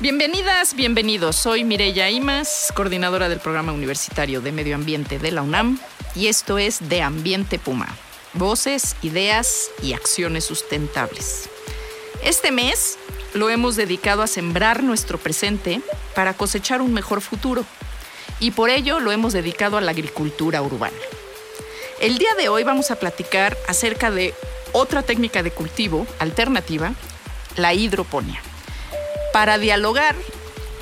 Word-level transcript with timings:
Bienvenidas, 0.00 0.74
bienvenidos. 0.74 1.34
Soy 1.34 1.64
Mireya 1.64 2.08
Imas, 2.08 2.72
coordinadora 2.76 3.28
del 3.28 3.40
Programa 3.40 3.72
Universitario 3.72 4.40
de 4.40 4.52
Medio 4.52 4.76
Ambiente 4.76 5.18
de 5.18 5.32
la 5.32 5.42
UNAM, 5.42 5.80
y 6.14 6.28
esto 6.28 6.56
es 6.56 6.88
De 6.88 7.02
Ambiente 7.02 7.58
Puma. 7.58 7.88
Voces, 8.34 8.94
ideas 9.02 9.72
y 9.82 9.94
acciones 9.94 10.44
sustentables. 10.44 11.50
Este 12.22 12.52
mes 12.52 12.96
lo 13.34 13.50
hemos 13.50 13.74
dedicado 13.74 14.22
a 14.22 14.28
sembrar 14.28 14.84
nuestro 14.84 15.18
presente 15.18 15.80
para 16.14 16.32
cosechar 16.34 16.80
un 16.80 16.94
mejor 16.94 17.20
futuro, 17.20 17.64
y 18.38 18.52
por 18.52 18.70
ello 18.70 19.00
lo 19.00 19.10
hemos 19.10 19.32
dedicado 19.32 19.78
a 19.78 19.80
la 19.80 19.90
agricultura 19.90 20.62
urbana. 20.62 20.96
El 22.00 22.18
día 22.18 22.36
de 22.38 22.48
hoy 22.48 22.62
vamos 22.62 22.92
a 22.92 23.00
platicar 23.00 23.56
acerca 23.66 24.12
de 24.12 24.32
otra 24.70 25.02
técnica 25.02 25.42
de 25.42 25.50
cultivo 25.50 26.06
alternativa, 26.20 26.92
la 27.56 27.74
hidroponía. 27.74 28.40
Para 29.32 29.58
dialogar 29.58 30.16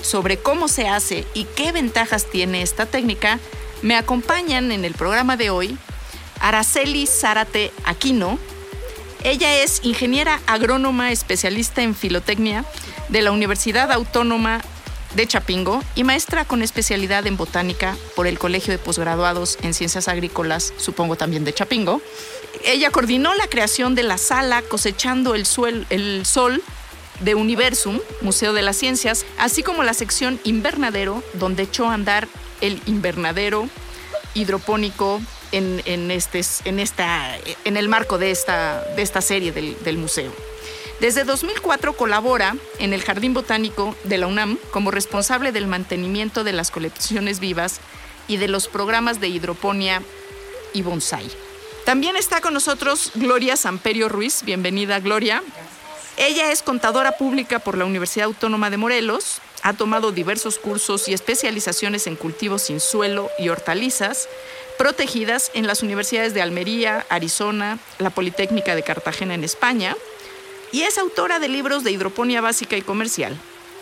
sobre 0.02 0.39
cómo 0.39 0.69
se 0.69 0.89
hace 0.89 1.27
y 1.34 1.44
qué 1.44 1.72
ventajas 1.72 2.27
tiene 2.27 2.62
esta 2.62 2.86
técnica, 2.86 3.39
me 3.83 3.97
acompañan 3.97 4.72
en 4.72 4.84
el 4.84 4.94
programa 4.94 5.36
de 5.36 5.50
hoy 5.50 5.77
Araceli 6.41 7.06
Zárate 7.06 7.72
Aquino. 7.84 8.39
Ella 9.24 9.62
es 9.62 9.80
ingeniera 9.83 10.41
agrónoma 10.47 11.11
especialista 11.11 11.83
en 11.83 11.94
filotecnia 11.94 12.64
de 13.08 13.22
la 13.22 13.33
Universidad 13.33 13.91
Autónoma 13.91 14.61
de 15.14 15.27
Chapingo 15.27 15.83
y 15.94 16.05
maestra 16.05 16.44
con 16.44 16.62
especialidad 16.62 17.27
en 17.27 17.36
botánica 17.36 17.97
por 18.14 18.27
el 18.27 18.39
Colegio 18.39 18.72
de 18.72 18.78
Posgraduados 18.78 19.58
en 19.62 19.74
Ciencias 19.74 20.08
Agrícolas, 20.08 20.74
supongo 20.77 21.17
también 21.17 21.44
de 21.44 21.55
Chapingo. 21.55 22.02
Ella 22.64 22.91
coordinó 22.91 23.34
la 23.34 23.48
creación 23.48 23.94
de 23.94 24.02
la 24.02 24.19
sala 24.19 24.62
Cosechando 24.62 25.34
el, 25.34 25.47
el 25.91 26.27
Sol 26.27 26.62
de 27.20 27.34
Universum, 27.34 28.00
Museo 28.20 28.53
de 28.53 28.62
las 28.62 28.77
Ciencias, 28.77 29.25
así 29.39 29.62
como 29.62 29.83
la 29.83 29.95
sección 29.95 30.41
Invernadero, 30.45 31.23
donde 31.34 31.64
echó 31.64 31.86
a 31.86 31.95
andar 31.95 32.28
el 32.61 32.81
invernadero 32.86 33.69
hidropónico 34.34 35.20
en, 35.53 36.11
este, 36.11 36.42
en, 36.64 36.81
esta, 36.81 37.36
en 37.64 37.77
el 37.77 37.89
marco 37.89 38.19
de 38.19 38.31
esta, 38.31 38.83
de 38.97 39.03
esta 39.03 39.20
serie 39.20 39.53
del, 39.53 39.77
del 39.83 39.97
museo. 39.97 40.33
Desde 41.00 41.25
2004 41.25 41.95
colabora 41.95 42.56
en 42.78 42.92
el 42.92 43.03
Jardín 43.03 43.34
Botánico 43.34 43.95
de 44.05 44.19
la 44.19 44.27
UNAM 44.27 44.58
como 44.70 44.91
responsable 44.91 45.53
del 45.53 45.67
mantenimiento 45.67 46.42
de 46.42 46.53
las 46.53 46.70
colecciones 46.70 47.39
vivas 47.39 47.80
y 48.28 48.39
de 48.39 48.48
los 48.48 48.69
programas 48.69 49.20
de 49.20 49.28
hidroponía 49.28 50.03
y 50.73 50.83
bonsai. 50.83 51.27
También 51.84 52.17
está 52.17 52.41
con 52.41 52.55
nosotros 52.55 53.12
Gloria 53.14 53.56
Samperio 53.56 54.08
Ruiz. 54.08 54.42
Bienvenida, 54.42 54.98
Gloria. 55.01 55.42
Ella 56.17 56.50
es 56.50 56.62
contadora 56.62 57.13
pública 57.13 57.58
por 57.58 57.77
la 57.77 57.85
Universidad 57.85 58.27
Autónoma 58.27 58.70
de 58.70 58.79
Morelos, 58.79 59.41
ha 59.63 59.74
tomado 59.74 60.13
diversos 60.13 60.58
cursos 60.58 61.08
y 61.08 61.13
especializaciones 61.13 62.07
en 62.07 62.17
cultivos 62.17 62.63
sin 62.63 62.80
suelo 62.80 63.30
y 63.39 63.48
hortalizas 63.48 64.29
protegidas 64.79 65.51
en 65.55 65.67
las 65.67 65.83
universidades 65.83 66.35
de 66.35 66.42
Almería, 66.42 67.05
Arizona, 67.08 67.79
la 67.98 68.11
Politécnica 68.11 68.74
de 68.74 68.83
Cartagena 68.83 69.35
en 69.35 69.45
España, 69.45 69.96
y 70.73 70.83
es 70.83 70.98
autora 70.98 71.39
de 71.39 71.48
libros 71.48 71.85
de 71.85 71.91
hidroponía 71.91 72.41
básica 72.41 72.77
y 72.77 72.83
comercial. 72.83 73.36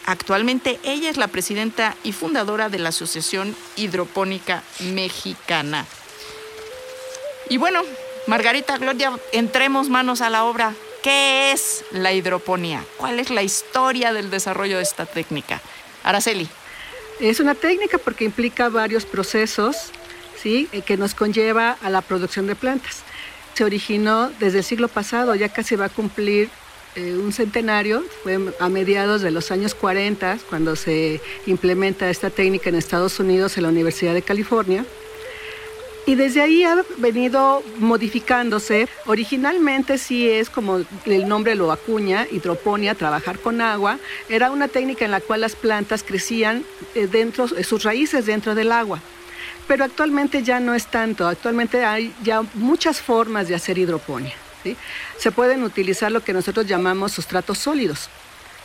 Actualmente 0.06 0.78
ella 0.84 1.10
es 1.10 1.16
la 1.16 1.28
presidenta 1.28 1.97
y 2.04 2.12
fundadora 2.12 2.69
de 2.69 2.78
la 2.78 2.91
Asociación 2.91 3.56
Hidropónica 3.76 4.62
Mexicana. 4.80 5.86
Y 7.48 7.56
bueno, 7.56 7.82
Margarita 8.26 8.76
Gloria, 8.78 9.12
entremos 9.32 9.88
manos 9.88 10.20
a 10.20 10.30
la 10.30 10.44
obra. 10.44 10.75
¿Qué 11.04 11.53
es 11.53 11.84
la 11.91 12.15
hidroponía? 12.15 12.82
¿Cuál 12.97 13.20
es 13.20 13.28
la 13.28 13.42
historia 13.42 14.15
del 14.15 14.31
desarrollo 14.31 14.78
de 14.78 14.84
esta 14.84 15.04
técnica? 15.04 15.60
Araceli. 16.03 16.48
Es 17.20 17.41
una 17.41 17.54
técnica 17.54 17.98
porque 17.98 18.25
implica 18.25 18.70
varios 18.70 19.04
procesos 19.04 19.91
¿sí? 20.42 20.66
Eh, 20.72 20.81
que 20.81 20.97
nos 20.97 21.12
conlleva 21.12 21.76
a 21.82 21.91
la 21.91 22.00
producción 22.00 22.47
de 22.47 22.54
plantas. 22.54 23.03
Se 23.53 23.65
originó 23.65 24.31
desde 24.41 24.59
el 24.59 24.65
siglo 24.65 24.88
pasado, 24.88 25.34
ya 25.34 25.50
casi 25.50 25.76
va 25.76 25.84
a 25.84 25.88
cumplir 25.91 26.48
eh, 26.97 27.19
un 27.22 27.34
centenario, 27.34 28.03
fue 28.22 28.38
a 28.59 28.71
mediados 28.71 29.21
de 29.21 29.31
los 29.31 29.50
años 29.50 29.75
40, 29.75 30.38
cuando 30.48 30.75
se 30.75 31.21
implementa 31.44 32.09
esta 32.09 32.31
técnica 32.31 32.71
en 32.71 32.76
Estados 32.76 33.21
Unidos 33.21 33.59
en 33.59 33.65
la 33.65 33.69
Universidad 33.69 34.15
de 34.15 34.22
California. 34.22 34.86
Y 36.06 36.16
desde 36.16 36.42
ahí 36.42 36.65
ha 36.65 36.84
venido 36.98 37.62
modificándose. 37.78 38.88
Originalmente 39.06 39.97
sí 39.97 40.28
es 40.28 40.50
como 40.50 40.82
el 41.06 41.28
nombre 41.28 41.54
lo 41.54 41.72
acuña, 41.72 42.26
hidroponía, 42.31 42.94
trabajar 42.94 43.38
con 43.38 43.62
agua. 43.62 43.98
Era 44.28 44.50
una 44.50 44.69
técnica 44.69 45.06
en 45.06 45.10
la 45.10 45.20
cual 45.20 45.41
las 45.41 45.56
plantas 45.56 46.03
crecían 46.03 46.65
eh, 46.94 47.06
dentro, 47.06 47.47
eh, 47.56 47.65
sus 47.65 47.84
raíces 47.84 48.26
dentro 48.26 48.54
del 48.54 48.70
agua. 48.72 49.00
Pero 49.66 49.84
actualmente 49.84 50.42
ya 50.42 50.60
no 50.60 50.75
es 50.75 50.87
tanto. 50.88 51.26
Actualmente 51.26 51.84
hay 51.84 52.15
ya 52.22 52.42
muchas 52.53 53.00
formas 53.00 53.48
de 53.48 53.54
hacer 53.54 53.78
hidroponía. 53.78 54.34
Se 55.19 55.31
pueden 55.31 55.62
utilizar 55.62 56.10
lo 56.10 56.22
que 56.22 56.32
nosotros 56.32 56.66
llamamos 56.66 57.12
sustratos 57.12 57.59
sólidos 57.59 58.09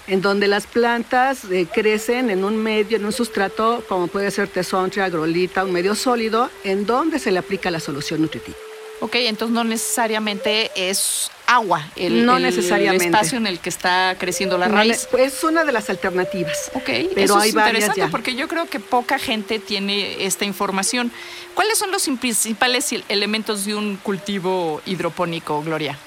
en 0.10 0.22
donde 0.22 0.48
las 0.48 0.66
plantas 0.68 1.46
eh, 1.46 1.68
crecen 1.72 2.30
en 2.30 2.44
un 2.44 2.58
medio, 2.58 2.98
en 2.98 3.06
un 3.06 3.14
sustrato, 3.14 3.84
como 3.88 4.08
puede 4.08 4.32
ser 4.32 4.48
tesontre, 4.48 5.04
agrolita, 5.04 5.64
un 5.64 5.72
medio 5.72 5.96
sólido, 5.96 6.50
en 6.64 6.86
donde 6.86 7.20
se 7.20 7.32
le 7.32 7.40
aplica 7.40 7.72
la 7.72 7.80
solución 7.80 8.22
nutritiva. 8.22 8.58
Ok, 9.02 9.16
entonces 9.16 9.54
no 9.54 9.64
necesariamente 9.64 10.72
es 10.76 11.32
agua 11.48 11.88
el, 11.96 12.26
no 12.26 12.38
necesariamente. 12.38 13.06
espacio 13.06 13.38
en 13.38 13.48
el 13.48 13.60
que 13.60 13.70
está 13.70 14.16
creciendo 14.20 14.58
la 14.58 14.68
raíz. 14.68 15.08
es 15.18 15.44
una 15.44 15.64
de 15.64 15.72
las 15.72 15.90
alternativas. 15.90 16.70
Ok, 16.74 16.90
pero 17.16 17.38
hay 17.38 17.50
es 17.50 17.56
interesante 17.56 18.08
porque 18.10 18.36
yo 18.36 18.50
creo 18.50 18.66
que 18.66 18.82
poca 18.82 19.18
gente 19.18 19.60
tiene 19.60 20.26
esta 20.26 20.44
información. 20.44 21.12
¿Cuáles 21.54 21.78
son 21.78 21.92
los 21.92 22.10
principales 22.20 22.94
elementos 23.08 23.66
de 23.66 23.76
un 23.76 23.96
cultivo 23.96 24.82
hidropónico, 24.86 25.62
Gloria? 25.64 25.98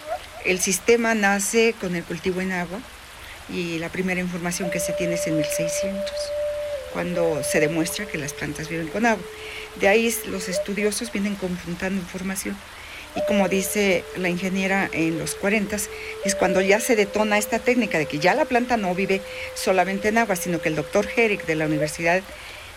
El 0.45 0.59
sistema 0.61 1.15
nace 1.15 1.75
con 1.81 1.97
el 1.97 2.05
cultivo 2.05 2.43
en 2.43 2.53
agua, 2.53 2.79
y 3.53 3.79
la 3.79 3.91
primera 3.91 4.21
información 4.21 4.71
que 4.71 4.81
se 4.81 4.93
tiene 4.93 5.15
es 5.15 5.27
en 5.27 5.37
1600, 5.37 6.11
cuando 6.93 7.43
se 7.43 7.61
demuestra 7.61 8.07
que 8.07 8.19
las 8.19 8.33
plantas 8.33 8.69
viven 8.69 8.89
con 8.89 9.07
agua. 9.07 9.25
De 9.81 9.89
ahí 9.89 10.15
los 10.27 10.49
estudiosos 10.49 11.13
vienen 11.13 11.37
confrontando 11.37 12.01
información. 12.01 12.57
Y 13.15 13.21
como 13.27 13.49
dice 13.49 14.05
la 14.17 14.31
ingeniera 14.31 14.89
en 14.93 15.19
los 15.19 15.35
40, 15.35 15.77
es 16.25 16.35
cuando 16.35 16.63
ya 16.63 16.81
se 16.81 16.97
detona 16.97 17.37
esta 17.37 17.59
técnica 17.59 17.99
de 17.99 18.07
que 18.07 18.19
ya 18.19 18.35
la 18.35 18.47
planta 18.47 18.79
no 18.79 18.95
vive 18.95 19.21
solamente 19.55 20.09
en 20.09 20.19
agua, 20.19 20.37
sino 20.37 20.63
que 20.63 20.71
el 20.71 20.77
doctor 20.77 21.07
Herrick 21.15 21.45
de 21.45 21.55
la 21.55 21.67
Universidad 21.67 22.23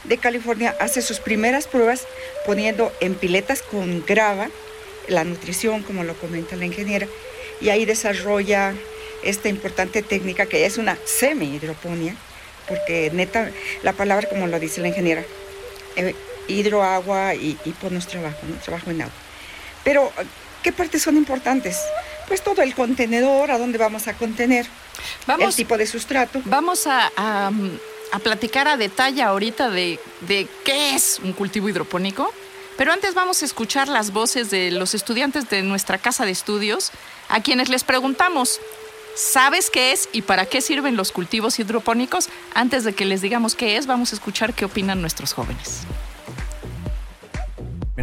de 0.04 0.18
California 0.18 0.76
hace 0.80 1.02
sus 1.02 1.20
primeras 1.20 1.68
pruebas 1.68 2.06
poniendo 2.46 2.92
en 3.00 3.16
piletas 3.16 3.62
con 3.62 4.06
grava 4.06 4.50
la 5.08 5.24
nutrición, 5.24 5.84
como 5.84 6.04
lo 6.04 6.16
comenta 6.16 6.56
la 6.56 6.66
ingeniera, 6.66 7.08
y 7.62 7.70
ahí 7.70 7.86
desarrolla 7.86 8.74
esta 9.26 9.50
importante 9.50 10.02
técnica 10.02 10.46
que 10.46 10.66
es 10.66 10.78
una 10.78 10.98
semi-hidroponía, 11.06 12.16
porque 12.68 13.12
neta, 13.14 13.52
la 13.84 13.94
palabra 13.94 14.30
como 14.30 14.48
lo 14.48 14.60
dice 14.60 14.82
la 14.82 14.88
ingeniera, 14.88 15.24
eh, 15.96 16.16
hidro, 16.48 16.84
agua 16.84 17.36
y, 17.36 17.58
y 17.66 17.72
ponnos 17.72 18.08
trabajo, 18.08 18.40
¿no? 18.48 18.56
trabajo 18.58 18.92
en 18.92 19.02
agua. 19.02 19.14
Pero, 19.84 20.12
¿qué 20.64 20.72
partes 20.72 21.02
son 21.02 21.18
importantes? 21.18 21.80
Pues 22.28 22.44
todo 22.44 22.62
el 22.62 22.74
contenedor, 22.74 23.52
a 23.52 23.58
dónde 23.58 23.78
vamos 23.78 24.08
a 24.08 24.14
contener, 24.14 24.66
vamos, 25.28 25.50
el 25.50 25.56
tipo 25.56 25.78
de 25.78 25.86
sustrato. 25.86 26.42
Vamos 26.46 26.88
a, 26.88 27.12
a, 27.18 27.52
platicar 28.24 28.68
a 28.68 28.78
detalle 28.78 29.22
ahorita 29.22 29.70
de, 29.70 30.00
de 30.22 30.48
qué 30.64 30.96
es 30.96 31.20
un 31.24 31.34
cultivo 31.34 31.70
hidropónico. 31.70 32.34
Pero 32.78 32.92
antes 32.92 33.14
vamos 33.14 33.42
a 33.42 33.46
escuchar 33.46 33.88
las 33.88 34.12
voces 34.12 34.50
de 34.50 34.70
los 34.72 34.96
estudiantes 34.96 35.50
de 35.50 35.62
nuestra 35.62 35.98
casa 35.98 36.26
de 36.26 36.32
estudios, 36.32 36.92
a 37.30 37.42
quienes 37.42 37.70
les 37.70 37.84
preguntamos 37.86 38.60
¿Sabes 39.16 39.70
qué 39.70 39.94
es 39.94 40.10
y 40.12 40.24
para 40.24 40.46
qué 40.46 40.60
sirven 40.60 40.98
los 40.98 41.14
cultivos 41.14 41.58
hidropónicos? 41.58 42.28
Antes 42.54 42.84
de 42.84 42.94
que 42.94 43.06
les 43.06 43.22
digamos 43.22 43.56
qué 43.56 43.78
es, 43.78 43.88
vamos 43.88 44.12
a 44.12 44.16
escuchar 44.16 44.54
qué 44.54 44.66
opinan 44.66 45.00
nuestros 45.00 45.32
jóvenes. 45.32 45.84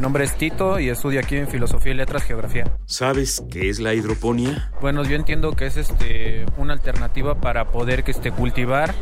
Mi 0.03 0.05
nombre 0.07 0.25
es 0.25 0.37
Tito 0.37 0.81
y 0.81 0.89
estudio 0.89 1.21
aquí 1.21 1.37
en 1.37 1.47
Filosofía 1.47 1.93
y 1.93 1.95
Letras 1.95 2.25
Geografía. 2.25 2.65
¿Sabes 2.87 3.41
qué 3.53 3.69
es 3.69 3.79
la 3.79 3.95
hidroponía? 3.95 4.73
Bueno, 4.81 5.05
yo 5.05 5.15
entiendo 5.15 5.53
que 5.53 5.67
es 5.67 5.77
este 5.77 6.45
una 6.57 6.73
alternativa 6.73 7.37
para 7.37 7.67
poder 7.67 8.03
que 8.03 8.11
este 8.11 8.33
cultivar, 8.33 8.93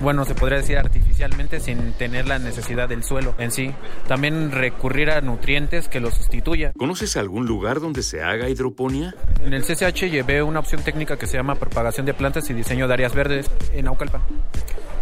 bueno, 0.00 0.24
se 0.24 0.34
podría 0.34 0.58
decir 0.58 0.76
artificialmente 0.76 1.60
sin 1.60 1.92
tener 1.92 2.26
la 2.26 2.40
necesidad 2.40 2.88
del 2.88 3.04
suelo 3.04 3.36
en 3.38 3.52
sí. 3.52 3.70
También 4.08 4.50
recurrir 4.50 5.12
a 5.12 5.20
nutrientes 5.20 5.86
que 5.86 6.00
lo 6.00 6.10
sustituya. 6.10 6.72
¿Conoces 6.76 7.16
algún 7.16 7.46
lugar 7.46 7.78
donde 7.78 8.02
se 8.02 8.24
haga 8.24 8.48
hidroponía? 8.48 9.14
En 9.40 9.54
el 9.54 9.62
CCH 9.62 10.10
llevé 10.10 10.42
una 10.42 10.58
opción 10.58 10.82
técnica 10.82 11.16
que 11.16 11.28
se 11.28 11.36
llama 11.36 11.54
propagación 11.54 12.04
de 12.04 12.14
plantas 12.14 12.50
y 12.50 12.54
diseño 12.54 12.88
de 12.88 12.94
áreas 12.94 13.14
verdes 13.14 13.48
en 13.72 13.86
Aucalpan. 13.86 14.22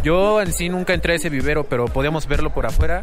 Yo 0.06 0.40
en 0.40 0.52
sí 0.52 0.68
nunca 0.68 0.94
entré 0.94 1.14
a 1.14 1.16
ese 1.16 1.30
vivero, 1.30 1.64
pero 1.64 1.86
podíamos 1.86 2.28
verlo 2.28 2.54
por 2.54 2.64
afuera 2.64 3.02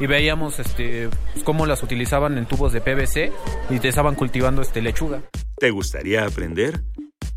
y 0.00 0.08
veíamos 0.08 0.58
este 0.58 1.08
pues, 1.32 1.44
cómo 1.44 1.64
las 1.64 1.80
utilizaban 1.84 2.36
en 2.38 2.46
tubos 2.46 2.72
de 2.72 2.80
PVC 2.80 3.30
y 3.70 3.78
te 3.78 3.86
estaban 3.86 4.16
cultivando 4.16 4.60
este 4.60 4.82
lechuga. 4.82 5.20
¿Te 5.58 5.70
gustaría 5.70 6.26
aprender? 6.26 6.80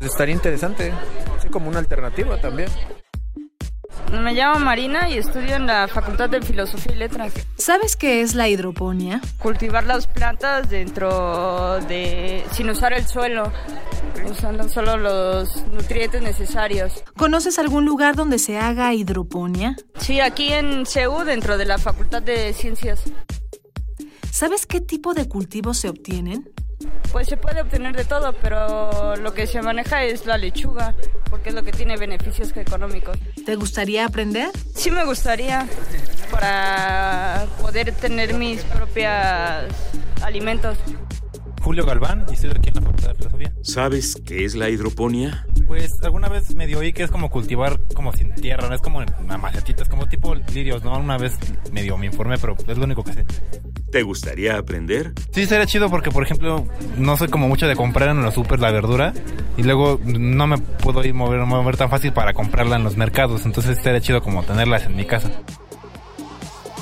Estaría 0.00 0.34
interesante, 0.34 0.92
así 1.38 1.48
como 1.48 1.68
una 1.68 1.78
alternativa 1.78 2.40
también. 2.40 2.68
Me 4.10 4.32
llamo 4.32 4.58
Marina 4.58 5.08
y 5.08 5.18
estudio 5.18 5.54
en 5.54 5.66
la 5.66 5.86
Facultad 5.86 6.28
de 6.28 6.42
Filosofía 6.42 6.96
y 6.96 6.98
Letras. 6.98 7.32
¿Sabes 7.56 7.94
qué 7.94 8.20
es 8.20 8.34
la 8.34 8.48
hidroponía? 8.48 9.20
Cultivar 9.38 9.84
las 9.84 10.08
plantas 10.08 10.68
dentro 10.68 11.78
de... 11.86 12.44
sin 12.50 12.68
usar 12.68 12.92
el 12.92 13.06
suelo, 13.06 13.52
usando 14.30 14.68
solo 14.68 14.96
los 14.96 15.66
nutrientes 15.68 16.22
necesarios. 16.22 17.04
¿Conoces 17.16 17.58
algún 17.58 17.84
lugar 17.84 18.16
donde 18.16 18.38
se 18.38 18.58
haga 18.58 18.92
hidroponía? 18.94 19.76
Sí, 19.98 20.20
aquí 20.20 20.52
en 20.52 20.86
CEU, 20.86 21.24
dentro 21.24 21.58
de 21.58 21.64
la 21.64 21.78
Facultad 21.78 22.22
de 22.22 22.52
Ciencias. 22.52 23.02
¿Sabes 24.30 24.66
qué 24.66 24.80
tipo 24.80 25.14
de 25.14 25.28
cultivos 25.28 25.78
se 25.78 25.88
obtienen? 25.88 26.50
Pues 27.12 27.28
se 27.28 27.36
puede 27.36 27.62
obtener 27.62 27.96
de 27.96 28.04
todo, 28.04 28.32
pero 28.42 29.14
lo 29.16 29.32
que 29.32 29.46
se 29.46 29.62
maneja 29.62 30.02
es 30.02 30.26
la 30.26 30.36
lechuga, 30.36 30.94
porque 31.30 31.50
es 31.50 31.54
lo 31.54 31.62
que 31.62 31.70
tiene 31.70 31.96
beneficios 31.96 32.54
económicos. 32.56 33.16
¿Te 33.46 33.54
gustaría 33.54 34.04
aprender? 34.04 34.50
Sí 34.74 34.90
me 34.90 35.04
gustaría, 35.04 35.68
para 36.30 37.46
poder 37.60 37.92
tener 37.92 38.34
mis 38.34 38.62
propios 38.64 39.12
alimentos. 40.22 40.76
Julio 41.62 41.86
Galván 41.86 42.26
y 42.28 42.34
estoy 42.34 42.50
aquí 42.50 42.70
en 42.70 42.74
la 42.74 42.80
Filosofía. 43.12 43.52
¿Sabes 43.62 44.16
qué 44.24 44.44
es 44.44 44.54
la 44.54 44.70
hidroponía? 44.70 45.46
Pues 45.66 45.92
alguna 46.02 46.28
vez 46.28 46.54
medio 46.54 46.78
oí 46.78 46.92
que 46.92 47.02
es 47.02 47.10
como 47.10 47.30
cultivar 47.30 47.80
como 47.94 48.12
sin 48.12 48.34
tierra, 48.34 48.68
no 48.68 48.74
es 48.74 48.80
como 48.80 49.02
en 49.02 49.08
macetitas, 49.40 49.88
como 49.88 50.06
tipo 50.06 50.34
lirios, 50.34 50.84
¿no? 50.84 50.96
Una 50.98 51.18
vez 51.18 51.32
medio 51.72 51.98
me 51.98 52.06
informé, 52.06 52.38
pero 52.38 52.56
es 52.66 52.78
lo 52.78 52.84
único 52.84 53.02
que 53.02 53.12
sé. 53.12 53.24
¿Te 53.90 54.02
gustaría 54.02 54.56
aprender? 54.56 55.12
Sí, 55.32 55.46
sería 55.46 55.66
chido 55.66 55.88
porque, 55.88 56.10
por 56.10 56.24
ejemplo, 56.24 56.66
no 56.96 57.16
soy 57.16 57.28
como 57.28 57.46
mucho 57.46 57.68
de 57.68 57.76
comprar 57.76 58.08
en 58.08 58.22
los 58.22 58.34
super 58.34 58.58
la 58.58 58.72
verdura 58.72 59.12
y 59.56 59.62
luego 59.62 60.00
no 60.04 60.46
me 60.46 60.58
puedo 60.58 61.04
ir 61.04 61.14
mover, 61.14 61.40
mover 61.40 61.76
tan 61.76 61.90
fácil 61.90 62.12
para 62.12 62.32
comprarla 62.32 62.76
en 62.76 62.84
los 62.84 62.96
mercados, 62.96 63.46
entonces 63.46 63.78
sería 63.82 64.00
chido 64.00 64.20
como 64.22 64.42
tenerlas 64.42 64.84
en 64.86 64.96
mi 64.96 65.04
casa. 65.04 65.30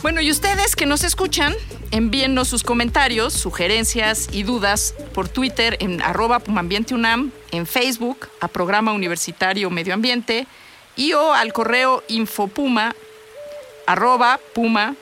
Bueno, 0.02 0.20
y 0.20 0.30
ustedes 0.30 0.74
que 0.74 0.86
nos 0.86 1.04
escuchan, 1.04 1.52
envíennos 1.93 2.49
sus 2.49 2.65
comentarios, 2.65 3.33
sugerencias 3.35 4.29
y 4.33 4.43
dudas 4.43 4.94
por 5.15 5.29
Twitter 5.29 5.77
en 5.81 6.03
arroba 6.03 6.41
pumambienteunam, 6.41 7.31
en 7.53 7.67
Facebook 7.67 8.29
a 8.41 8.49
Programa 8.49 8.93
Universitario 8.93 9.71
Medio 9.71 9.94
Ambiente 9.94 10.49
y 10.97 11.12
o 11.12 11.33
al 11.33 11.53
correo 11.53 12.03
infopuma 12.09 12.97
arroba 13.87 14.41
puma 14.55 14.97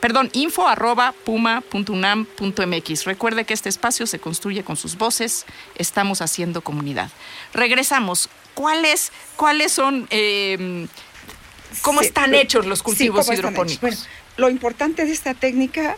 perdón, 0.00 0.28
info 0.34 0.68
arroba 0.68 1.14
puma.unam.mx. 1.24 3.04
Recuerde 3.04 3.44
que 3.44 3.54
este 3.54 3.70
espacio 3.70 4.06
se 4.06 4.18
construye 4.18 4.62
con 4.62 4.76
sus 4.76 4.98
voces. 4.98 5.46
Estamos 5.76 6.20
haciendo 6.20 6.60
comunidad. 6.60 7.08
Regresamos. 7.54 8.28
¿Cuáles, 8.52 9.10
cuáles 9.36 9.72
son... 9.72 10.06
Eh, 10.10 10.86
¿Cómo 11.80 12.02
están 12.02 12.34
hechos 12.34 12.66
los 12.66 12.82
cultivos 12.82 13.26
hidropónicos? 13.32 14.06
Lo 14.36 14.50
importante 14.50 15.04
de 15.04 15.12
esta 15.12 15.34
técnica 15.34 15.96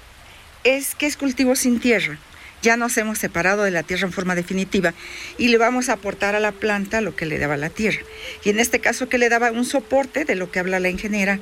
es 0.64 0.94
que 0.94 1.06
es 1.06 1.16
cultivo 1.16 1.56
sin 1.56 1.80
tierra. 1.80 2.18
Ya 2.62 2.78
nos 2.78 2.96
hemos 2.96 3.18
separado 3.18 3.62
de 3.62 3.70
la 3.70 3.82
tierra 3.82 4.06
en 4.06 4.12
forma 4.12 4.34
definitiva 4.34 4.94
y 5.36 5.48
le 5.48 5.58
vamos 5.58 5.90
a 5.90 5.94
aportar 5.94 6.34
a 6.34 6.40
la 6.40 6.52
planta 6.52 7.02
lo 7.02 7.14
que 7.14 7.26
le 7.26 7.38
daba 7.38 7.58
la 7.58 7.68
tierra. 7.68 8.00
Y 8.42 8.48
en 8.48 8.58
este 8.58 8.80
caso 8.80 9.08
que 9.08 9.18
le 9.18 9.28
daba 9.28 9.50
un 9.50 9.66
soporte 9.66 10.24
de 10.24 10.34
lo 10.34 10.50
que 10.50 10.60
habla 10.60 10.80
la 10.80 10.88
ingeniera 10.88 11.40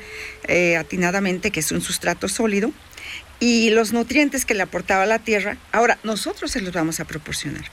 eh, 0.49 0.77
atinadamente, 0.77 1.53
que 1.53 1.61
es 1.61 1.71
un 1.71 1.81
sustrato 1.81 2.29
sólido, 2.29 2.73
y 3.39 3.71
los 3.71 3.93
nutrientes 3.93 4.45
que 4.45 4.55
le 4.55 4.63
aportaba 4.63 5.07
la 5.07 5.21
tierra, 5.21 5.57
ahora 5.71 5.99
nosotros 6.03 6.51
se 6.51 6.61
los 6.61 6.73
vamos 6.73 6.99
a 6.99 7.05
proporcionar. 7.05 7.65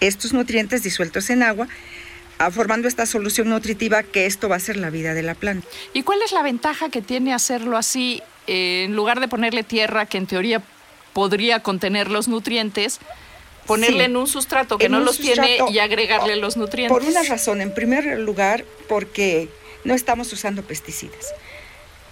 Estos 0.00 0.34
nutrientes 0.34 0.82
disueltos 0.82 1.30
en 1.30 1.42
agua 1.42 1.68
formando 2.50 2.88
esta 2.88 3.06
solución 3.06 3.48
nutritiva 3.48 4.02
que 4.02 4.26
esto 4.26 4.48
va 4.48 4.56
a 4.56 4.60
ser 4.60 4.76
la 4.76 4.90
vida 4.90 5.14
de 5.14 5.22
la 5.22 5.34
planta. 5.34 5.66
¿Y 5.92 6.02
cuál 6.02 6.20
es 6.22 6.32
la 6.32 6.42
ventaja 6.42 6.88
que 6.88 7.02
tiene 7.02 7.32
hacerlo 7.32 7.76
así 7.76 8.22
eh, 8.46 8.84
en 8.84 8.96
lugar 8.96 9.20
de 9.20 9.28
ponerle 9.28 9.62
tierra 9.62 10.06
que 10.06 10.18
en 10.18 10.26
teoría 10.26 10.62
podría 11.12 11.60
contener 11.60 12.10
los 12.10 12.28
nutrientes? 12.28 12.98
Ponerle 13.66 14.04
en 14.04 14.16
un 14.16 14.26
sustrato 14.26 14.76
que 14.76 14.88
no 14.88 14.98
los 14.98 15.18
tiene 15.18 15.58
y 15.70 15.78
agregarle 15.78 16.34
los 16.36 16.56
nutrientes. 16.56 16.92
Por 16.92 17.08
una 17.08 17.22
razón, 17.22 17.60
en 17.60 17.72
primer 17.72 18.18
lugar, 18.18 18.64
porque 18.88 19.48
no 19.84 19.94
estamos 19.94 20.32
usando 20.32 20.62
pesticidas. 20.62 21.32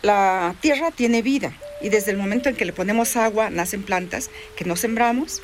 La 0.03 0.55
tierra 0.61 0.93
tiene 0.93 1.23
vida 1.23 1.53
y 1.81 1.89
desde 1.89 2.13
el 2.13 2.19
momento 2.19 2.49
en 2.49 2.57
que 2.57 2.65
le 2.65 2.73
ponemos 2.73 3.17
agua 3.17 3.51
nacen 3.51 3.83
plantas 3.83 4.31
que 4.57 4.65
no 4.65 4.77
sembramos 4.77 5.43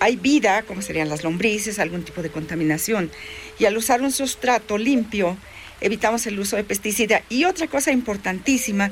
hay 0.00 0.16
vida, 0.16 0.62
como 0.62 0.82
serían 0.82 1.08
las 1.08 1.22
lombrices, 1.22 1.78
algún 1.78 2.02
tipo 2.04 2.22
de 2.22 2.30
contaminación. 2.30 3.10
Y 3.58 3.66
al 3.66 3.76
usar 3.76 4.00
un 4.00 4.10
sustrato 4.10 4.78
limpio, 4.78 5.36
evitamos 5.80 6.26
el 6.26 6.40
uso 6.40 6.56
de 6.56 6.64
pesticida. 6.64 7.22
Y 7.28 7.44
otra 7.44 7.66
cosa 7.68 7.92
importantísima 7.92 8.90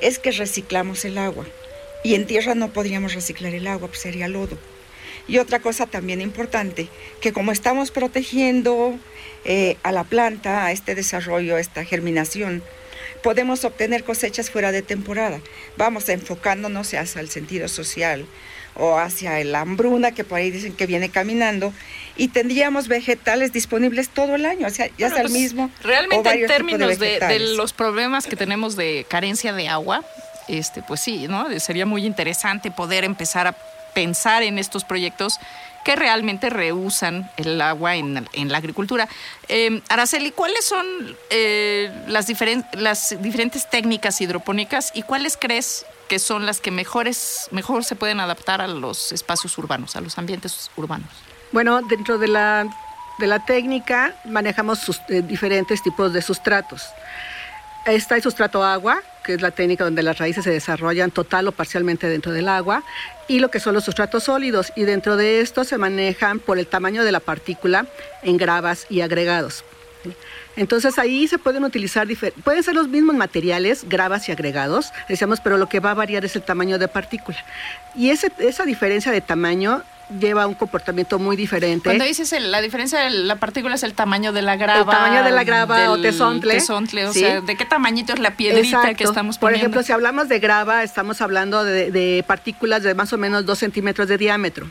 es 0.00 0.18
que 0.18 0.32
reciclamos 0.32 1.04
el 1.04 1.18
agua. 1.18 1.46
Y 2.02 2.14
en 2.14 2.26
tierra 2.26 2.54
no 2.54 2.72
podríamos 2.72 3.14
reciclar 3.14 3.54
el 3.54 3.66
agua, 3.66 3.88
pues 3.88 4.00
sería 4.00 4.28
lodo. 4.28 4.58
Y 5.28 5.38
otra 5.38 5.60
cosa 5.60 5.86
también 5.86 6.20
importante, 6.20 6.88
que 7.20 7.32
como 7.32 7.52
estamos 7.52 7.90
protegiendo 7.90 8.94
eh, 9.44 9.76
a 9.82 9.92
la 9.92 10.04
planta, 10.04 10.64
a 10.64 10.72
este 10.72 10.94
desarrollo, 10.94 11.56
a 11.56 11.60
esta 11.60 11.84
germinación, 11.84 12.62
podemos 13.22 13.64
obtener 13.64 14.04
cosechas 14.04 14.50
fuera 14.50 14.72
de 14.72 14.82
temporada. 14.82 15.40
Vamos 15.76 16.08
enfocándonos 16.08 16.94
hacia 16.94 17.20
el 17.20 17.28
sentido 17.28 17.66
social, 17.66 18.24
o 18.78 18.98
hacia 18.98 19.42
la 19.44 19.60
hambruna 19.60 20.12
que 20.12 20.24
por 20.24 20.38
ahí 20.38 20.50
dicen 20.50 20.74
que 20.74 20.86
viene 20.86 21.08
caminando 21.08 21.72
y 22.16 22.28
tendríamos 22.28 22.88
vegetales 22.88 23.52
disponibles 23.52 24.08
todo 24.08 24.34
el 24.34 24.46
año, 24.46 24.66
o 24.66 24.70
sea, 24.70 24.88
ya 24.98 25.08
sea 25.08 25.18
el 25.18 25.28
pues, 25.28 25.32
mismo. 25.32 25.70
Realmente 25.82 26.30
en 26.30 26.46
términos 26.46 26.98
de, 26.98 27.54
los 27.56 27.72
problemas 27.72 28.26
que 28.26 28.36
tenemos 28.36 28.76
de 28.76 29.06
carencia 29.08 29.52
de 29.52 29.68
agua, 29.68 30.04
este, 30.48 30.82
pues 30.82 31.00
sí, 31.00 31.26
¿no? 31.28 31.46
Sería 31.60 31.86
muy 31.86 32.06
interesante 32.06 32.70
poder 32.70 33.04
empezar 33.04 33.46
a 33.46 33.56
pensar 33.94 34.42
en 34.42 34.58
estos 34.58 34.84
proyectos 34.84 35.40
que 35.86 35.94
realmente 35.94 36.50
rehusan 36.50 37.30
el 37.36 37.60
agua 37.60 37.94
en, 37.94 38.26
la 38.34 38.58
agricultura. 38.58 39.08
Eh, 39.46 39.80
Araceli, 39.88 40.32
¿cuáles 40.32 40.64
son 40.64 40.84
eh, 41.30 41.92
las, 42.08 42.26
diferentes 42.26 43.70
técnicas 43.70 44.20
hidropónicas 44.20 44.90
y 44.94 45.02
cuáles 45.02 45.36
crees 45.36 45.86
que 46.08 46.18
son 46.18 46.44
las 46.44 46.60
que 46.60 46.72
mejores, 46.72 47.46
mejor 47.52 47.84
se 47.84 47.94
pueden 47.94 48.18
adaptar 48.18 48.60
a 48.60 48.66
los 48.66 49.12
espacios 49.12 49.56
urbanos, 49.58 49.94
a 49.94 50.00
los 50.00 50.18
ambientes 50.18 50.72
urbanos? 50.74 51.08
Bueno, 51.52 51.80
dentro 51.82 52.18
de 52.18 52.26
la, 52.26 52.66
de 53.20 53.28
la 53.28 53.44
técnica 53.44 54.12
manejamos 54.24 54.90
eh, 55.08 55.22
diferentes 55.22 55.84
tipos 55.84 56.12
de 56.12 56.20
sustratos. 56.20 56.82
Está 57.86 58.16
el 58.16 58.22
sustrato 58.22 58.64
agua, 58.64 59.00
que 59.22 59.34
es 59.34 59.40
la 59.40 59.52
técnica 59.52 59.84
donde 59.84 60.02
las 60.02 60.18
raíces 60.18 60.42
se 60.42 60.50
desarrollan 60.50 61.12
total 61.12 61.46
o 61.46 61.52
parcialmente 61.52 62.08
dentro 62.08 62.32
del 62.32 62.48
agua, 62.48 62.82
y 63.28 63.38
lo 63.38 63.48
que 63.48 63.60
son 63.60 63.74
los 63.74 63.84
sustratos 63.84 64.24
sólidos. 64.24 64.72
Y 64.74 64.82
dentro 64.82 65.16
de 65.16 65.40
esto 65.40 65.62
se 65.62 65.78
manejan 65.78 66.40
por 66.40 66.58
el 66.58 66.66
tamaño 66.66 67.04
de 67.04 67.12
la 67.12 67.20
partícula 67.20 67.86
en 68.24 68.38
gravas 68.38 68.86
y 68.90 69.02
agregados. 69.02 69.64
Entonces 70.56 70.98
ahí 70.98 71.28
se 71.28 71.38
pueden 71.38 71.62
utilizar, 71.62 72.08
pueden 72.42 72.62
ser 72.64 72.74
los 72.74 72.88
mismos 72.88 73.14
materiales, 73.14 73.88
gravas 73.88 74.28
y 74.28 74.32
agregados, 74.32 74.92
decíamos, 75.08 75.40
pero 75.40 75.56
lo 75.56 75.68
que 75.68 75.80
va 75.80 75.92
a 75.92 75.94
variar 75.94 76.24
es 76.24 76.34
el 76.34 76.42
tamaño 76.42 76.78
de 76.78 76.88
partícula. 76.88 77.38
Y 77.94 78.10
esa 78.10 78.64
diferencia 78.64 79.12
de 79.12 79.20
tamaño 79.20 79.82
lleva 80.20 80.46
un 80.46 80.54
comportamiento 80.54 81.18
muy 81.18 81.36
diferente. 81.36 81.88
Cuando 81.88 82.04
dices 82.04 82.32
la 82.40 82.60
diferencia 82.60 83.00
de 83.00 83.10
la 83.10 83.36
partícula 83.36 83.74
es 83.74 83.82
el 83.82 83.94
tamaño 83.94 84.32
de 84.32 84.42
la 84.42 84.56
grava. 84.56 84.80
El 84.80 84.98
tamaño 84.98 85.24
de 85.24 85.30
la 85.30 85.44
grava 85.44 85.90
o 85.90 86.00
tesontle. 86.00 86.54
tesontle 86.54 87.06
o 87.06 87.12
sea, 87.12 87.40
¿de 87.40 87.56
qué 87.56 87.64
tamañito 87.64 88.12
es 88.12 88.18
la 88.18 88.36
piedrita 88.36 88.94
que 88.94 89.04
estamos 89.04 89.38
poniendo? 89.38 89.40
Por 89.40 89.54
ejemplo, 89.54 89.82
si 89.82 89.92
hablamos 89.92 90.28
de 90.28 90.38
grava, 90.38 90.82
estamos 90.82 91.20
hablando 91.20 91.64
de, 91.64 91.90
de 91.90 92.24
partículas 92.26 92.82
de 92.82 92.94
más 92.94 93.12
o 93.12 93.18
menos 93.18 93.46
dos 93.46 93.58
centímetros 93.58 94.08
de 94.08 94.18
diámetro. 94.18 94.70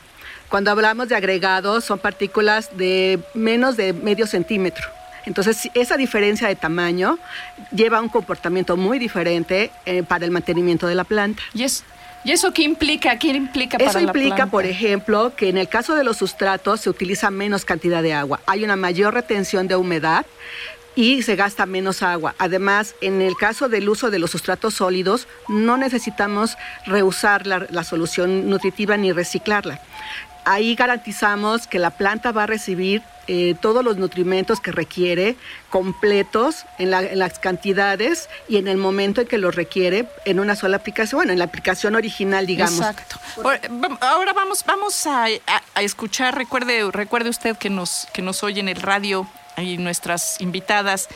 Cuando 0.49 0.71
hablamos 0.71 1.09
de 1.09 1.15
agregados, 1.15 1.83
son 1.83 1.99
partículas 1.99 2.77
de 2.77 3.19
menos 3.33 3.77
de 3.77 3.93
medio 3.93 4.27
centímetro. 4.27 4.85
Entonces, 5.25 5.69
esa 5.73 5.97
diferencia 5.97 6.47
de 6.47 6.55
tamaño 6.55 7.17
lleva 7.71 7.97
a 7.97 8.01
un 8.01 8.09
comportamiento 8.09 8.77
muy 8.77 8.99
diferente 8.99 9.71
eh, 9.85 10.03
para 10.03 10.23
el 10.23 10.31
mantenimiento 10.31 10.87
de 10.87 10.95
la 10.95 11.03
planta. 11.03 11.41
Y 11.53 11.63
es 11.63 11.83
¿Y 12.25 12.31
eso 12.31 12.51
qué 12.51 12.63
implica? 12.63 13.17
¿Qué 13.19 13.27
implica 13.27 13.77
para 13.77 13.89
Eso 13.89 13.99
la 13.99 14.07
implica, 14.07 14.35
planta? 14.35 14.51
por 14.51 14.65
ejemplo, 14.65 15.33
que 15.35 15.47
en 15.47 15.57
el 15.57 15.69
caso 15.69 15.93
de 15.95 16.03
los 16.03 16.17
sustratos 16.17 16.81
se 16.81 16.89
utiliza 16.89 17.29
menos 17.29 17.65
cantidad 17.65 18.01
de 18.01 18.13
agua. 18.13 18.41
Hay 18.47 18.63
una 18.63 18.75
mayor 18.75 19.13
retención 19.13 19.67
de 19.67 19.75
humedad 19.75 20.25
y 20.95 21.21
se 21.21 21.35
gasta 21.35 21.67
menos 21.67 22.01
agua. 22.01 22.33
Además, 22.39 22.95
en 23.01 23.21
el 23.21 23.35
caso 23.35 23.69
del 23.69 23.87
uso 23.89 24.09
de 24.09 24.17
los 24.17 24.31
sustratos 24.31 24.73
sólidos, 24.73 25.27
no 25.47 25.77
necesitamos 25.77 26.57
reusar 26.87 27.45
la, 27.45 27.67
la 27.69 27.83
solución 27.83 28.49
nutritiva 28.49 28.97
ni 28.97 29.11
reciclarla. 29.11 29.79
Ahí 30.45 30.75
garantizamos 30.75 31.67
que 31.67 31.79
la 31.79 31.89
planta 31.91 32.31
va 32.31 32.43
a 32.43 32.47
recibir 32.47 33.01
eh, 33.27 33.55
todos 33.59 33.83
los 33.83 33.97
nutrimentos 33.97 34.59
que 34.59 34.71
requiere, 34.71 35.35
completos 35.71 36.65
en, 36.77 36.91
la- 36.91 37.01
las 37.01 37.39
cantidades 37.39 38.29
y 38.47 38.57
en 38.57 38.67
el 38.67 38.77
momento 38.77 39.21
en 39.21 39.27
que 39.27 39.37
los 39.39 39.55
requiere 39.55 40.07
en 40.25 40.39
una 40.39 40.55
sola 40.55 40.77
aplicación, 40.77 41.17
bueno, 41.19 41.33
en 41.33 41.39
la 41.39 41.45
aplicación 41.45 41.95
original, 41.95 42.45
digamos. 42.45 42.77
Exacto. 42.79 43.17
Ahora 44.01 44.33
vamos, 44.33 44.63
vamos 44.65 45.07
a, 45.07 45.25
a- 45.25 45.63
a 45.73 45.81
escuchar, 45.81 46.35
recuerde, 46.35 46.89
recuerde 46.91 47.29
usted 47.29 47.57
que 47.57 47.69
nos, 47.69 48.07
que 48.13 48.21
nos 48.21 48.43
oye 48.43 48.59
en 48.59 48.69
el 48.69 48.81
radio 48.81 49.27
y 49.57 49.77
nuestras 49.77 50.39
invitadas. 50.39 51.07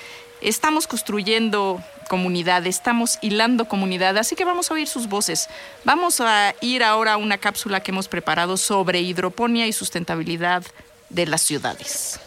Estamos 0.41 0.87
construyendo 0.87 1.81
comunidad, 2.09 2.67
estamos 2.67 3.19
hilando 3.21 3.69
comunidad, 3.69 4.17
así 4.17 4.35
que 4.35 4.43
vamos 4.43 4.69
a 4.69 4.73
oír 4.73 4.89
sus 4.89 5.07
voces. 5.07 5.47
Vamos 5.85 6.19
a 6.19 6.53
ir 6.59 6.83
ahora 6.83 7.13
a 7.13 7.17
una 7.17 7.37
cápsula 7.37 7.81
que 7.81 7.91
hemos 7.91 8.09
preparado 8.09 8.57
sobre 8.57 8.99
hidroponía 8.99 9.65
y 9.67 9.71
sustentabilidad 9.71 10.65
de 11.09 11.25
las 11.25 11.41
ciudades. 11.41 12.19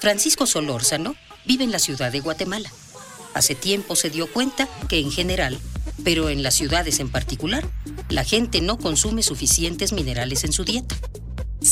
Francisco 0.00 0.46
Solórzano 0.46 1.14
vive 1.44 1.62
en 1.62 1.70
la 1.70 1.78
ciudad 1.78 2.10
de 2.10 2.20
Guatemala. 2.20 2.70
Hace 3.34 3.54
tiempo 3.54 3.94
se 3.94 4.10
dio 4.10 4.26
cuenta 4.26 4.68
que 4.88 4.98
en 4.98 5.12
general, 5.12 5.58
pero 6.02 6.30
en 6.30 6.42
las 6.42 6.54
ciudades 6.54 6.98
en 6.98 7.10
particular, 7.10 7.64
la 8.08 8.24
gente 8.24 8.60
no 8.60 8.78
consume 8.78 9.22
suficientes 9.22 9.92
minerales 9.92 10.44
en 10.44 10.52
su 10.52 10.64
dieta. 10.64 10.96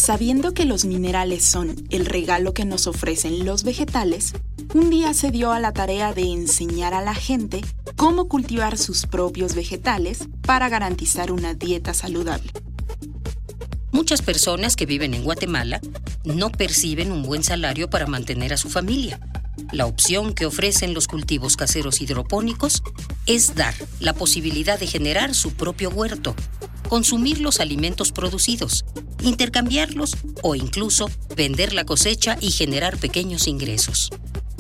Sabiendo 0.02 0.52
que 0.52 0.64
los 0.64 0.84
minerales 0.84 1.44
son 1.44 1.76
el 1.90 2.06
regalo 2.06 2.54
que 2.54 2.64
nos 2.64 2.88
ofrecen 2.88 3.46
los 3.46 3.62
vegetales, 3.62 4.32
un 4.74 4.90
día 4.90 5.14
se 5.14 5.30
dio 5.30 5.52
a 5.52 5.60
la 5.60 5.72
tarea 5.72 6.12
de 6.12 6.22
enseñar 6.22 6.92
a 6.92 7.02
la 7.02 7.14
gente 7.14 7.60
cómo 7.94 8.26
cultivar 8.26 8.78
sus 8.78 9.06
propios 9.06 9.54
vegetales 9.54 10.26
para 10.44 10.68
garantizar 10.68 11.30
una 11.30 11.54
dieta 11.54 11.94
saludable. 11.94 12.50
Muchas 13.92 14.22
personas 14.22 14.74
que 14.74 14.86
viven 14.86 15.14
en 15.14 15.22
Guatemala 15.22 15.80
no 16.24 16.50
perciben 16.50 17.12
un 17.12 17.22
buen 17.22 17.44
salario 17.44 17.88
para 17.88 18.08
mantener 18.08 18.52
a 18.52 18.56
su 18.56 18.70
familia. 18.70 19.20
La 19.70 19.86
opción 19.86 20.34
que 20.34 20.46
ofrecen 20.46 20.94
los 20.94 21.06
cultivos 21.06 21.56
caseros 21.56 22.00
hidropónicos 22.00 22.82
es 23.26 23.54
dar 23.54 23.74
la 24.00 24.14
posibilidad 24.14 24.80
de 24.80 24.88
generar 24.88 25.32
su 25.32 25.52
propio 25.52 25.90
huerto, 25.90 26.34
consumir 26.92 27.40
los 27.40 27.60
alimentos 27.60 28.12
producidos, 28.12 28.84
intercambiarlos 29.22 30.14
o 30.42 30.54
incluso 30.54 31.08
vender 31.34 31.72
la 31.72 31.84
cosecha 31.84 32.36
y 32.38 32.50
generar 32.50 32.98
pequeños 32.98 33.48
ingresos. 33.48 34.10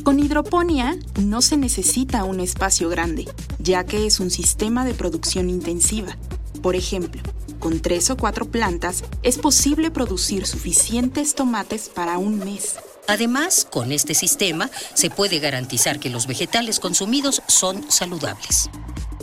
Con 0.02 0.18
hidroponía 0.18 0.96
no 1.20 1.42
se 1.42 1.58
necesita 1.58 2.24
un 2.24 2.40
espacio 2.40 2.88
grande, 2.88 3.28
ya 3.58 3.84
que 3.84 4.06
es 4.06 4.18
un 4.18 4.30
sistema 4.30 4.86
de 4.86 4.94
producción 4.94 5.50
intensiva. 5.50 6.16
Por 6.62 6.74
ejemplo, 6.74 7.20
con 7.58 7.80
tres 7.80 8.08
o 8.08 8.16
cuatro 8.16 8.46
plantas 8.46 9.04
es 9.22 9.36
posible 9.36 9.90
producir 9.90 10.46
suficientes 10.46 11.34
tomates 11.34 11.90
para 11.90 12.16
un 12.16 12.38
mes. 12.38 12.76
Además, 13.08 13.66
con 13.70 13.92
este 13.92 14.14
sistema 14.14 14.70
se 14.94 15.10
puede 15.10 15.38
garantizar 15.38 16.00
que 16.00 16.08
los 16.08 16.26
vegetales 16.26 16.80
consumidos 16.80 17.42
son 17.46 17.84
saludables. 17.90 18.70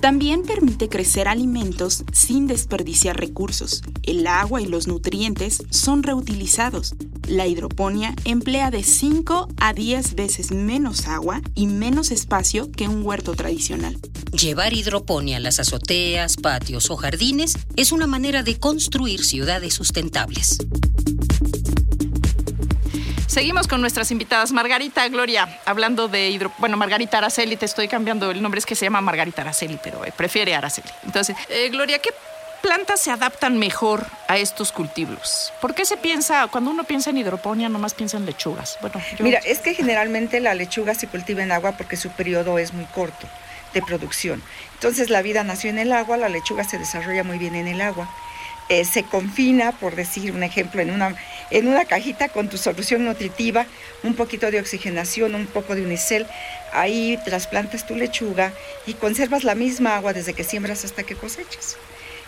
También 0.02 0.44
permite 0.44 0.88
crecer 0.88 1.28
alimentos 1.28 2.06
sin 2.14 2.48
desperdiciar 2.48 3.20
recursos. 3.20 3.82
El 4.04 4.28
agua 4.28 4.62
y 4.62 4.66
los 4.66 4.88
nutrientes 4.88 5.64
son 5.72 6.04
reutilizados. 6.04 6.96
La 7.28 7.48
hidroponía 7.48 8.16
emplea 8.24 8.72
de 8.72 8.84
5 8.84 9.50
a 9.58 9.74
10 9.74 10.16
veces 10.16 10.52
menos 10.52 11.06
agua 11.08 11.42
y 11.54 11.68
menos 11.68 12.12
espacio 12.12 12.72
que 12.72 12.88
un 12.88 13.06
huerto 13.06 13.34
tradicional. 13.34 13.98
Llevar 14.32 14.74
hidroponía 14.74 15.38
a 15.38 15.42
las 15.42 15.60
azoteas, 15.60 16.38
patios 16.38 16.90
o 16.92 16.96
jardines 16.96 17.58
es 17.76 17.92
una 17.92 18.08
manera 18.08 18.42
de 18.42 18.58
construir 18.58 19.26
ciudades 19.26 19.74
sustentables. 19.74 20.60
Seguimos 23.30 23.68
con 23.68 23.80
nuestras 23.80 24.10
invitadas. 24.10 24.52
Margarita 24.52 25.08
Gloria, 25.08 25.60
hablando 25.66 26.08
de 26.08 26.30
hidro... 26.30 26.52
Bueno, 26.58 26.78
Margarita 26.78 27.20
Araceli, 27.20 27.58
te 27.58 27.66
estoy 27.68 27.88
cambiando 27.88 28.32
el 28.32 28.42
nombre, 28.42 28.58
es 28.58 28.66
que 28.66 28.74
se 28.74 28.88
llama 28.88 29.02
Margarita 29.02 29.44
Araceli, 29.44 29.78
pero 29.84 30.04
eh, 30.04 30.12
prefiere 30.12 30.56
Araceli. 30.56 30.90
Entonces, 31.06 31.38
eh, 31.48 31.70
Gloria, 31.70 32.00
¿qué 32.00 32.10
plantas 32.64 33.00
se 33.00 33.12
adaptan 33.12 33.60
mejor 33.60 34.08
a 34.28 34.40
estos 34.40 34.72
cultivos? 34.72 35.54
¿Por 35.62 35.76
qué 35.76 35.86
se 35.86 35.96
piensa, 35.96 36.48
cuando 36.48 36.72
uno 36.72 36.86
piensa 36.86 37.12
en 37.12 37.18
hidroponía, 37.18 37.70
nomás 37.70 37.94
piensa 37.94 38.18
en 38.18 38.26
lechugas? 38.26 38.80
Bueno, 38.82 39.00
Mira, 39.20 39.38
es 39.46 39.60
que 39.60 39.76
generalmente 39.76 40.40
la 40.40 40.56
lechuga 40.56 40.96
se 40.96 41.06
cultiva 41.06 41.44
en 41.44 41.52
agua 41.52 41.74
porque 41.74 41.98
su 41.98 42.10
periodo 42.10 42.58
es 42.58 42.74
muy 42.74 42.86
corto 42.86 43.28
de 43.76 43.84
producción. 43.84 44.42
Entonces 44.74 45.12
la 45.12 45.22
vida 45.22 45.44
nació 45.44 45.70
en 45.70 45.78
el 45.78 45.94
agua, 45.94 46.18
la 46.18 46.30
lechuga 46.30 46.64
se 46.64 46.80
desarrolla 46.80 47.24
muy 47.24 47.38
bien 47.38 47.54
en 47.54 47.68
el 47.68 47.80
agua. 47.82 48.10
Eh, 48.70 48.86
se 48.86 49.04
confina, 49.04 49.72
por 49.72 49.96
decir 49.96 50.32
un 50.32 50.44
ejemplo, 50.44 50.82
en 50.82 50.92
una, 50.92 51.16
en 51.52 51.68
una 51.68 51.86
cajita 51.86 52.30
con 52.30 52.50
tu 52.50 52.58
solución 52.58 53.06
nutritiva, 53.06 53.66
un 54.04 54.16
poquito 54.16 54.52
de 54.52 54.60
oxigenación, 54.60 55.36
un 55.36 55.48
poco 55.48 55.76
de 55.76 55.84
unicel. 55.84 56.28
Ahí 56.74 57.18
trasplantas 57.26 57.88
tu 57.88 57.96
lechuga 57.96 58.54
y 58.86 58.94
conservas 58.94 59.44
la 59.44 59.56
misma 59.56 59.96
agua 59.96 60.14
desde 60.14 60.34
que 60.34 60.44
siembras 60.44 60.86
hasta 60.86 61.04
que 61.04 61.16
cosechas. 61.16 61.78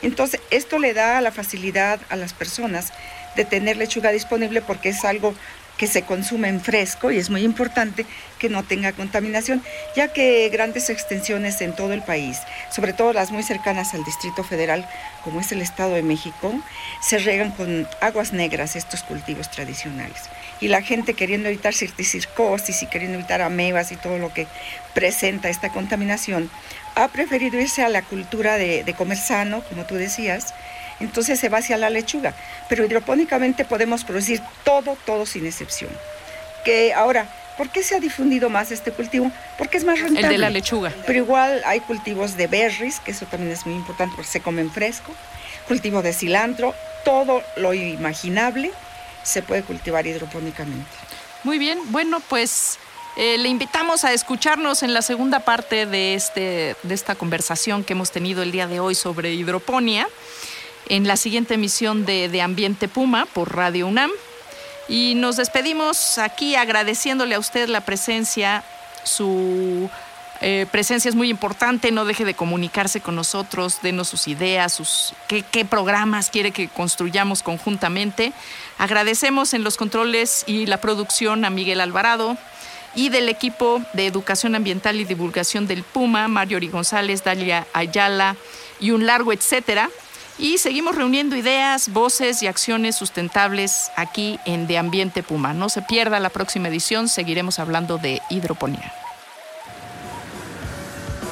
Entonces, 0.01 0.42
esto 0.50 0.80
le 0.80 0.94
da 0.94 1.22
la 1.22 1.32
facilidad 1.32 2.00
a 2.10 2.16
las 2.16 2.34
personas 2.34 2.92
de 3.36 3.46
tener 3.46 3.78
lechuga 3.78 4.12
disponible 4.12 4.62
porque 4.62 4.90
es 4.90 5.06
algo 5.06 5.36
que 5.82 5.88
se 5.88 6.04
consume 6.04 6.48
en 6.48 6.62
fresco 6.62 7.10
y 7.10 7.18
es 7.18 7.32
muy 7.32 7.42
importante 7.42 8.06
que 8.38 8.50
no 8.50 8.62
tenga 8.62 8.92
contaminación, 8.92 9.64
ya 9.96 10.10
que 10.10 10.48
grandes 10.50 10.92
extensiones 10.92 11.60
en 11.60 11.76
todo 11.76 11.94
el 11.94 12.04
país, 12.04 12.38
sobre 12.70 12.94
todo 12.94 13.14
las 13.14 13.32
muy 13.32 13.42
cercanas 13.42 13.96
al 13.96 14.04
Distrito 14.04 14.44
Federal, 14.44 14.88
como 15.24 15.42
es 15.42 15.52
el 15.52 15.60
Estado 15.60 15.96
de 15.96 16.04
México, 16.04 16.54
se 17.02 17.18
regan 17.18 17.50
con 17.50 17.88
aguas 18.00 18.32
negras 18.32 18.76
estos 18.76 19.02
cultivos 19.02 19.50
tradicionales. 19.50 20.30
Y 20.60 20.68
la 20.68 20.84
gente 20.84 21.16
queriendo 21.16 21.50
evitar 21.50 21.74
circosis 21.74 22.84
y 22.84 22.86
queriendo 22.86 23.18
evitar 23.18 23.42
amebas 23.42 23.92
y 23.92 23.96
todo 23.96 24.20
lo 24.20 24.32
que 24.32 24.46
presenta 24.94 25.50
esta 25.50 25.70
contaminación, 25.70 26.52
ha 26.94 27.08
preferido 27.08 27.60
irse 27.60 27.82
a 27.82 27.90
la 27.90 28.04
cultura 28.04 28.58
de, 28.58 28.84
de 28.84 28.94
comer 28.94 29.18
sano, 29.18 29.64
como 29.64 29.86
tú 29.86 29.96
decías, 29.96 30.54
entonces 31.03 31.39
se 31.39 31.50
va 31.50 31.60
hacia 31.60 31.77
la 31.77 31.89
lechuga. 31.89 32.34
Pero 32.70 32.86
hidropónicamente 32.86 33.65
podemos 33.65 34.03
producir 34.03 34.41
todo, 34.63 34.98
todo 35.05 35.25
sin 35.25 35.46
excepción. 35.46 35.91
Que 36.65 36.93
ahora, 36.93 37.27
¿por 37.58 37.70
qué 37.70 37.84
se 37.84 37.96
ha 37.96 38.00
difundido 38.00 38.50
más 38.50 38.72
este 38.72 38.91
cultivo? 38.91 39.31
Porque 39.58 39.77
es 39.77 39.84
más 39.84 40.00
rentable. 40.00 40.27
El 40.27 40.34
de 40.34 40.38
la 40.38 40.50
lechuga. 40.50 40.91
Pero 41.05 41.20
igual 41.20 41.62
hay 41.65 41.79
cultivos 41.81 42.38
de 42.38 42.48
berries, 42.48 43.00
que 43.00 43.12
eso 43.12 43.25
también 43.25 43.51
es 43.51 43.65
muy 43.65 43.75
importante 43.75 44.15
porque 44.15 44.31
se 44.31 44.41
comen 44.41 44.72
fresco, 44.72 45.13
cultivo 45.67 46.01
de 46.01 46.13
cilantro, 46.13 46.75
todo 47.03 47.41
lo 47.58 47.74
imaginable 47.74 48.72
se 49.24 49.41
puede 49.41 49.63
cultivar 49.63 50.05
hidropónicamente. 50.08 50.86
Muy 51.43 51.58
bien, 51.58 51.79
bueno, 51.91 52.20
pues 52.20 52.77
eh, 53.17 53.38
le 53.38 53.50
invitamos 53.50 54.03
a 54.03 54.13
escucharnos 54.13 54.84
en 54.84 54.93
la 54.93 55.01
segunda 55.01 55.39
parte 55.41 55.86
de, 55.86 56.15
este, 56.15 56.75
de 56.84 56.93
esta 56.93 57.15
conversación 57.15 57.84
que 57.84 57.93
hemos 57.93 58.12
tenido 58.12 58.41
el 58.43 58.51
día 58.51 58.67
de 58.67 58.79
hoy 58.79 58.96
sobre 58.96 59.34
hidroponía, 59.34 60.08
en 60.92 61.08
la 61.08 61.16
siguiente 61.16 61.54
emisión 61.54 62.06
de, 62.06 62.28
de 62.28 62.42
Ambiente 62.42 62.90
Puma 62.90 63.26
por 63.26 63.56
Radio 63.56 63.88
UNAM. 63.88 64.12
Y 64.90 65.16
nos 65.16 65.38
despedimos 65.38 66.18
aquí 66.18 66.56
agradeciéndole 66.56 67.36
a 67.36 67.40
usted 67.40 67.70
la 67.70 67.80
presencia, 67.80 68.62
su 69.06 69.90
eh, 70.42 70.66
presencia 70.70 71.08
es 71.08 71.16
muy 71.16 71.30
importante, 71.30 71.92
no 71.92 72.04
deje 72.04 72.26
de 72.26 72.34
comunicarse 72.34 73.00
con 73.00 73.16
nosotros, 73.16 73.78
denos 73.82 74.10
sus 74.10 74.28
ideas, 74.28 74.74
sus, 74.74 75.14
qué, 75.30 75.44
qué 75.44 75.64
programas 75.64 76.30
quiere 76.30 76.52
que 76.52 76.68
construyamos 76.68 77.42
conjuntamente. 77.42 78.34
Agradecemos 78.78 79.54
en 79.54 79.64
los 79.64 79.78
controles 79.78 80.44
y 80.46 80.66
la 80.66 80.82
producción 80.82 81.46
a 81.46 81.50
Miguel 81.50 81.80
Alvarado 81.80 82.38
y 82.96 83.08
del 83.08 83.30
equipo 83.30 83.82
de 83.94 84.08
Educación 84.08 84.56
Ambiental 84.56 85.00
y 85.00 85.06
Divulgación 85.06 85.68
del 85.68 85.84
Puma, 85.84 86.28
Mario 86.28 86.58
Ori 86.58 86.68
González, 86.68 87.24
Dalia 87.24 87.66
Ayala 87.72 88.36
y 88.82 88.92
un 88.92 89.06
largo 89.06 89.32
etcétera. 89.32 89.90
Y 90.42 90.58
seguimos 90.58 90.96
reuniendo 90.96 91.36
ideas, 91.36 91.90
voces 91.90 92.42
y 92.42 92.48
acciones 92.48 92.96
sustentables 92.96 93.92
aquí 93.96 94.40
en 94.46 94.66
De 94.66 94.80
Ambiente 94.80 95.22
Puma. 95.22 95.54
No 95.54 95.70
se 95.70 95.84
pierda 95.84 96.20
la 96.20 96.32
próxima 96.32 96.68
edición, 96.68 97.10
seguiremos 97.10 97.60
hablando 97.60 98.00
de 98.00 98.24
hidroponía. 98.32 98.92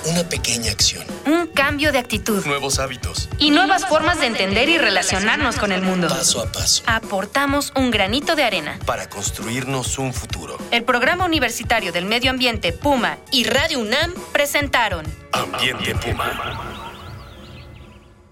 Una 0.06 0.24
pequeña 0.24 0.72
acción. 0.72 1.04
Un 1.26 1.48
cambio 1.48 1.92
de 1.92 1.98
actitud. 1.98 2.46
Nuevos 2.46 2.78
hábitos. 2.78 3.30
Y 3.40 3.50
nuevas 3.50 3.88
formas 3.88 4.20
de 4.20 4.28
entender 4.28 4.70
y 4.70 4.78
relacionarnos 4.78 5.58
con 5.58 5.72
el 5.72 5.82
mundo. 5.82 6.08
Paso 6.08 6.44
a 6.44 6.52
paso. 6.52 6.84
Aportamos 6.86 7.74
un 7.76 7.90
granito 7.90 8.36
de 8.36 8.44
arena. 8.44 8.78
Para 8.86 9.10
construirnos 9.10 9.98
un 9.98 10.14
futuro. 10.14 10.60
El 10.70 10.84
Programa 10.84 11.26
Universitario 11.26 11.92
del 11.92 12.06
Medio 12.06 12.30
Ambiente 12.30 12.74
Puma 12.74 13.18
y 13.32 13.44
Radio 13.46 13.80
UNAM 13.80 14.14
presentaron 14.32 15.04
Ambiente 15.32 15.96
Puma. 15.96 16.69